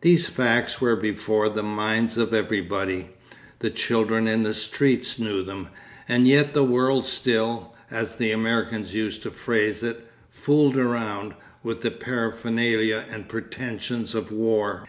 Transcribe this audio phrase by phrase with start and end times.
[0.00, 3.10] These facts were before the minds of everybody;
[3.60, 5.68] the children in the streets knew them.
[6.08, 11.82] And yet the world still, as the Americans used to phrase it, 'fooled around' with
[11.82, 14.88] the paraphernalia and pretensions of war.